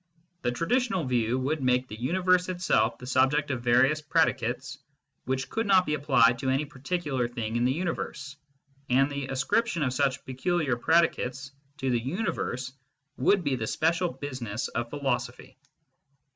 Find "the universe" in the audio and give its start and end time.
1.87-2.49, 7.65-8.35, 11.91-12.73